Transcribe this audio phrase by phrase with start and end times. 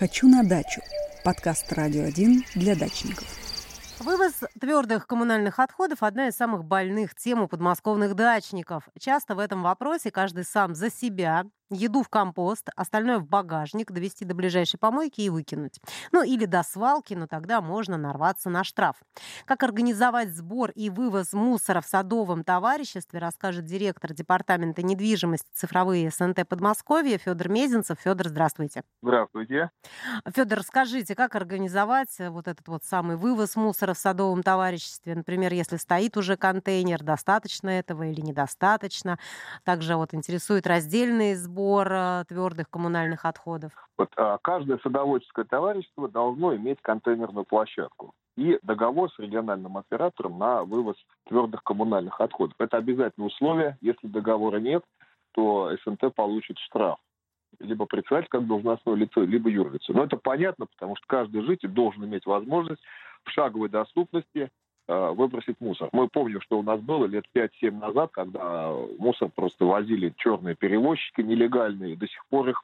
[0.00, 0.80] «Хочу на дачу»–
[1.24, 3.28] подкаст «Радио 1» для дачников.
[3.98, 8.88] Вывоз твердых коммунальных отходов– одна из самых больных тем у подмосковных дачников.
[8.98, 14.24] Часто в этом вопросе каждый сам за себя еду в компост, остальное в багажник, довести
[14.24, 15.80] до ближайшей помойки и выкинуть.
[16.12, 18.96] Ну или до свалки, но тогда можно нарваться на штраф.
[19.44, 26.48] Как организовать сбор и вывоз мусора в садовом товариществе, расскажет директор департамента недвижимости цифровые СНТ
[26.48, 27.98] Подмосковья Федор Мезенцев.
[28.00, 28.82] Федор, здравствуйте.
[29.02, 29.70] Здравствуйте.
[30.34, 35.14] Федор, расскажите, как организовать вот этот вот самый вывоз мусора в садовом товариществе?
[35.14, 39.18] Например, если стоит уже контейнер, достаточно этого или недостаточно?
[39.64, 43.72] Также вот интересует раздельный сбор сбор твердых коммунальных отходов?
[43.98, 50.64] Вот а, каждое садоводческое товарищество должно иметь контейнерную площадку и договор с региональным оператором на
[50.64, 50.96] вывоз
[51.28, 52.54] твердых коммунальных отходов.
[52.58, 53.76] Это обязательное условие.
[53.82, 54.82] Если договора нет,
[55.32, 56.98] то СНТ получит штраф
[57.58, 59.92] либо председатель как должностное лицо, либо юрлицо.
[59.92, 62.80] Но это понятно, потому что каждый житель должен иметь возможность
[63.24, 64.50] в шаговой доступности
[64.90, 65.88] выбросить мусор.
[65.92, 71.20] Мы помним, что у нас было лет 5-7 назад, когда мусор просто возили черные перевозчики
[71.20, 72.62] нелегальные, до сих пор их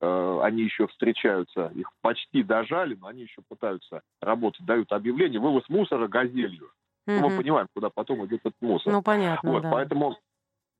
[0.00, 5.68] э, они еще встречаются, их почти дожали, но они еще пытаются работать, дают объявление, вывоз
[5.68, 6.70] мусора газелью.
[7.08, 7.20] Mm-hmm.
[7.20, 8.92] Ну, мы понимаем, куда потом идет этот мусор.
[8.92, 9.70] Ну, понятно, вот, да.
[9.70, 10.16] Поэтому,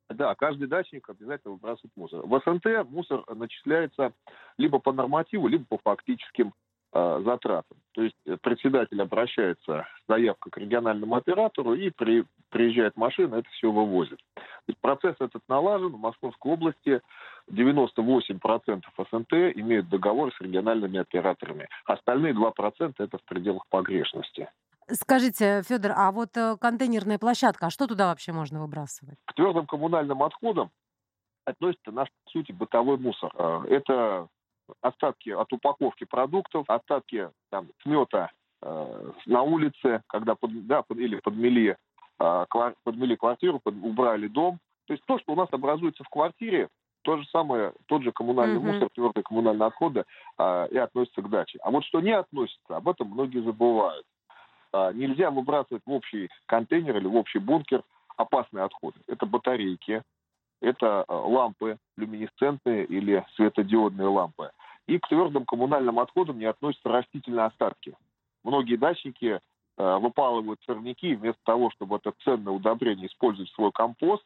[0.09, 2.20] да, каждый дачник обязательно выбрасывает мусор.
[2.25, 4.13] В СНТ мусор начисляется
[4.57, 6.53] либо по нормативу, либо по фактическим
[6.95, 7.79] Э, затратам.
[7.93, 13.48] То есть э, председатель обращается с заявкой к региональному оператору и при, приезжает машина, это
[13.53, 14.19] все вывозит.
[14.35, 15.89] То есть процесс этот налажен.
[15.89, 17.01] В Московской области
[17.51, 21.67] 98% СНТ имеют договор с региональными операторами.
[21.87, 24.51] Остальные 2% это в пределах погрешности.
[24.89, 29.17] Скажите, Федор, а вот э, контейнерная площадка, а что туда вообще можно выбрасывать?
[29.25, 30.70] К твердым коммунальным отходам
[31.47, 33.33] относится наш, по сути, бытовой мусор.
[33.67, 34.29] Это
[34.81, 38.31] остатки от упаковки продуктов, остатки там, смета
[38.62, 41.77] э, на улице, когда под, да, под, или подмели,
[42.19, 44.58] э, квар, подмели квартиру, под, убрали дом.
[44.86, 46.69] То есть то, что у нас образуется в квартире,
[47.02, 48.73] то же самое, тот же коммунальный mm-hmm.
[48.73, 50.05] мусор, твердые коммунальные отходы
[50.39, 51.58] э, и относится к даче.
[51.63, 54.07] А вот что не относится, об этом многие забывают.
[54.73, 57.83] Э, нельзя выбрасывать в общий контейнер или в общий бункер
[58.17, 59.01] опасные отходы.
[59.07, 60.02] Это батарейки,
[60.61, 64.51] это э, лампы люминесцентные или светодиодные лампы.
[64.87, 67.97] И к твердым коммунальным отходам не относятся растительные остатки.
[68.45, 69.41] Многие дачники
[69.79, 74.25] э, выпалывают сорняки, вместо того, чтобы это ценное удобрение использовать в свой компост,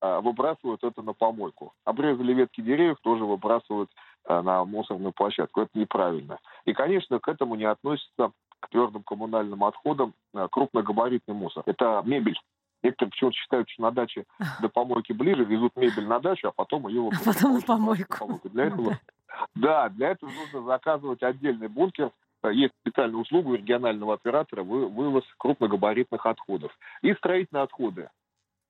[0.00, 1.72] э, выбрасывают это на помойку.
[1.84, 3.90] Обрезали ветки деревьев, тоже выбрасывают
[4.28, 5.62] э, на мусорную площадку.
[5.62, 6.38] Это неправильно.
[6.64, 11.64] И, конечно, к этому не относится к твердым коммунальным отходам э, крупногабаритный мусор.
[11.66, 12.38] Это мебель,
[12.82, 14.24] Некоторые почему-то считают, что на даче
[14.60, 17.10] до помойки ближе, везут мебель на дачу, а потом ее...
[17.12, 18.40] А потом на помойку.
[18.44, 18.98] Для этого,
[19.54, 22.10] да, для этого нужно заказывать отдельный бункер.
[22.52, 26.76] Есть специальная услуга у регионального оператора вывоз крупногабаритных отходов.
[27.02, 28.08] И строительные отходы.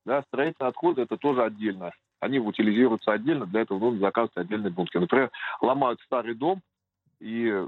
[0.05, 1.93] Да, строительные отходы это тоже отдельно.
[2.19, 5.01] Они утилизируются отдельно, для этого нужно заказывать отдельный бункер.
[5.01, 6.61] Например, ломают старый дом,
[7.21, 7.67] и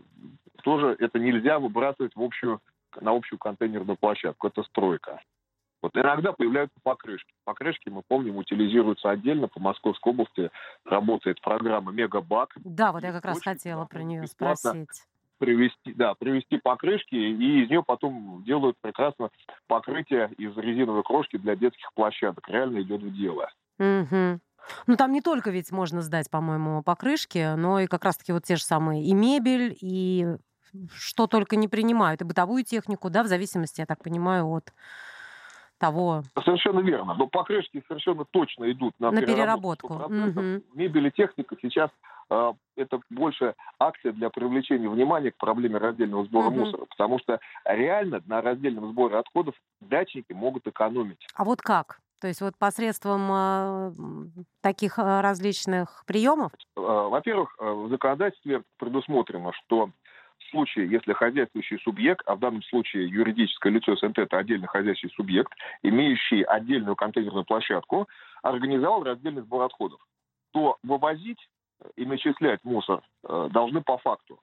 [0.62, 2.60] тоже это нельзя выбрасывать в общую,
[3.00, 4.48] на общую контейнерную площадку.
[4.48, 5.20] Это стройка.
[5.82, 7.34] Вот иногда появляются покрышки.
[7.44, 9.48] Покрышки, мы помним, утилизируются отдельно.
[9.48, 10.50] По Московской области
[10.84, 12.50] работает программа Мегабак.
[12.56, 14.88] Да, вот я как раз хотела про нее спросить.
[15.38, 19.31] Привести, да, привести покрышки, и из нее потом делают прекрасно
[19.66, 22.48] покрытие из резиновой крошки для детских площадок.
[22.48, 23.50] Реально идет в дело.
[23.81, 24.41] Угу.
[24.87, 28.54] Ну, там не только ведь можно сдать, по-моему, покрышки, но и как раз-таки вот те
[28.54, 30.37] же самые и мебель, и
[30.94, 34.72] что только не принимают, и бытовую технику, да, в зависимости, я так понимаю, от
[35.82, 36.22] того.
[36.44, 37.15] Совершенно верно.
[37.15, 39.88] Но покрышки совершенно точно идут на, на переработку.
[39.88, 40.41] переработку.
[40.41, 40.62] Угу.
[40.75, 41.91] Мебель и техника сейчас
[42.31, 46.60] э, это больше акция для привлечения внимания к проблеме раздельного сбора угу.
[46.60, 46.84] мусора.
[46.87, 51.26] Потому что реально на раздельном сборе отходов дачники могут экономить.
[51.34, 51.98] А вот как?
[52.21, 53.92] То есть вот посредством э,
[54.60, 56.53] таких э, различных приемов?
[56.76, 59.91] Э, во-первых, э, в законодательстве предусмотрено, что
[60.50, 65.53] случае, если хозяйствующий субъект, а в данном случае юридическое лицо СНТ– это отдельный хозяйствующий субъект,
[65.83, 68.09] имеющий отдельную контейнерную площадку,
[68.42, 70.00] организовал раздельный сбор отходов,
[70.53, 71.48] то вывозить
[71.97, 74.41] и начислять мусор э, должны по факту.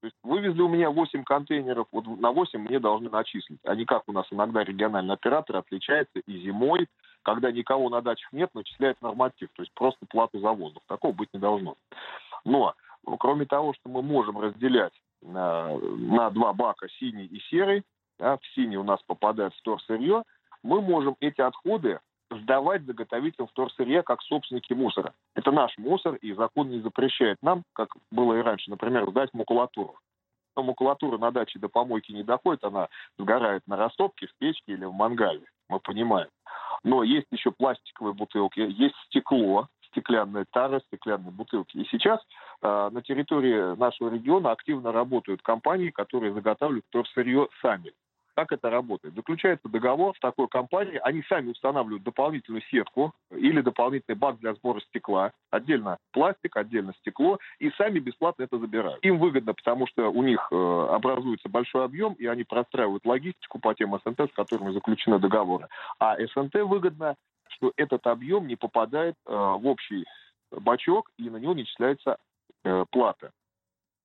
[0.00, 3.60] То есть вывезли у меня 8 контейнеров, вот на 8 мне должны начислить.
[3.64, 6.88] А не как у нас иногда региональный оператор отличается и зимой,
[7.22, 10.82] когда никого на дачах нет, начисляет норматив, то есть просто плату за воздух.
[10.88, 11.76] Такого быть не должно.
[12.44, 12.74] Но
[13.20, 17.82] кроме того, что мы можем разделять на, два бака, синий и серый,
[18.18, 20.22] да, в синий у нас попадает вторсырье,
[20.62, 25.12] мы можем эти отходы сдавать заготовителям вторсырья как собственники мусора.
[25.34, 29.98] Это наш мусор, и закон не запрещает нам, как было и раньше, например, сдать макулатуру.
[30.56, 32.88] Но макулатура на даче до помойки не доходит, она
[33.18, 36.28] сгорает на растопке, в печке или в мангале, мы понимаем.
[36.84, 41.76] Но есть еще пластиковые бутылки, есть стекло, стеклянная тара, стеклянные бутылки.
[41.76, 42.20] И сейчас
[42.62, 47.92] э, на территории нашего региона активно работают компании, которые заготавливают вторсырье сами.
[48.34, 49.14] Как это работает?
[49.14, 54.80] Заключается договор с такой компанией, они сами устанавливают дополнительную сетку или дополнительный бак для сбора
[54.80, 59.04] стекла, отдельно пластик, отдельно стекло, и сами бесплатно это забирают.
[59.04, 63.74] Им выгодно, потому что у них э, образуется большой объем, и они простраивают логистику по
[63.74, 65.68] тем СНТ, с которыми заключены договоры.
[65.98, 67.16] А СНТ выгодно,
[67.52, 70.04] что этот объем не попадает э, в общий
[70.50, 72.18] бачок, и на него не начисляется
[72.64, 73.32] э, плата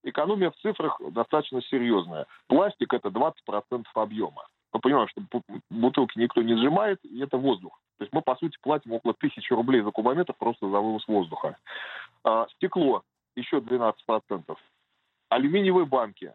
[0.09, 2.25] экономия в цифрах достаточно серьезная.
[2.47, 4.47] Пластик это 20% объема.
[4.73, 5.21] Мы понимаем, что
[5.69, 7.79] бутылки никто не сжимает, и это воздух.
[7.97, 11.57] То есть мы, по сути, платим около тысячи рублей за кубометр просто за вывоз воздуха.
[12.23, 13.03] А, стекло
[13.35, 13.93] еще 12%.
[15.29, 16.33] Алюминиевые банки.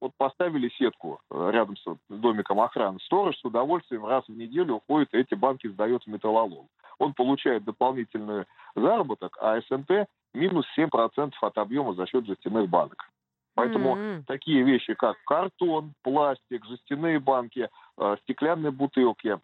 [0.00, 2.98] Вот поставили сетку э, рядом с домиком охраны.
[3.00, 6.68] Сторож с удовольствием раз в неделю уходит, и эти банки сдает в металлолом.
[6.98, 8.44] Он получает дополнительный
[8.74, 13.10] заработок, а СНТ минус 7% от объема за счет жестяных банок.
[13.54, 14.24] Поэтому mm-hmm.
[14.26, 17.68] такие вещи, как картон, пластик, жестяные банки,
[17.98, 19.38] э, стеклянные бутылки,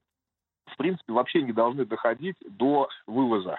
[0.67, 3.59] в принципе, вообще не должны доходить до вывоза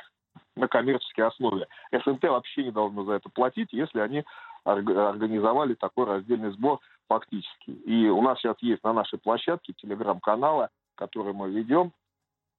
[0.58, 1.68] на коммерческой основе.
[1.92, 4.24] СНТ вообще не должно за это платить, если они
[4.64, 7.72] организовали такой раздельный сбор фактически.
[7.72, 11.94] И у нас сейчас есть на нашей площадке телеграм-канала, который мы ведем,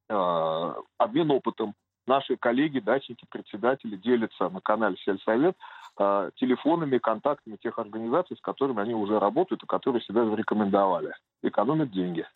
[0.08, 1.74] э, обмен опытом
[2.06, 5.56] наши коллеги, дачники, председатели делятся на канале Сельсовет
[5.98, 11.14] э, телефонами, контактами тех организаций, с которыми они уже работают и которые себя зарекомендовали.
[11.42, 12.26] Экономят деньги.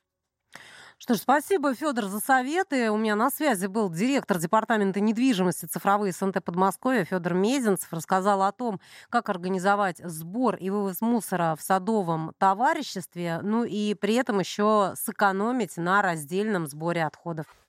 [1.02, 2.88] Что ж, спасибо, Федор, за советы.
[2.92, 7.92] У меня на связи был директор департамента недвижимости цифровые СНТ Подмосковья Федор Мезенцев.
[7.92, 8.78] Рассказал о том,
[9.10, 15.76] как организовать сбор и вывоз мусора в садовом товариществе, ну и при этом еще сэкономить
[15.76, 17.46] на раздельном сборе отходов.